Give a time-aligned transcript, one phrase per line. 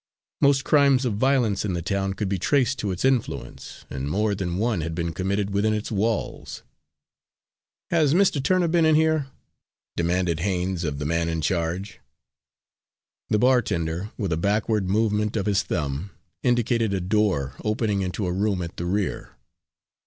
[0.41, 4.33] Most crimes of violence in the town could be traced to its influence, and more
[4.33, 6.63] than one had been committed within its walls.
[7.91, 8.41] "Has Mr.
[8.43, 9.27] Turner been in here?"
[9.95, 11.99] demanded Haines of the man in charge.
[13.29, 16.09] The bartender, with a backward movement of his thumb,
[16.41, 19.35] indicated a door opening into a room at the rear.